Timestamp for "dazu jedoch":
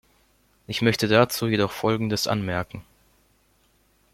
1.07-1.71